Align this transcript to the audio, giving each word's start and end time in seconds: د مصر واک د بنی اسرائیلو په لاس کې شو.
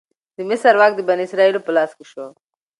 د 0.35 0.37
مصر 0.49 0.73
واک 0.79 0.93
د 0.95 1.01
بنی 1.07 1.23
اسرائیلو 1.27 1.65
په 1.65 1.71
لاس 1.77 1.91
کې 1.97 2.05
شو. 2.11 2.25